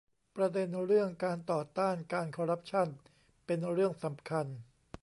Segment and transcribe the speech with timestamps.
[0.35, 2.87] ประเด็นเรื่องการต่อต้านการคอร์รัปชั่น
[3.45, 4.47] เป็นเรื่องสำคัญ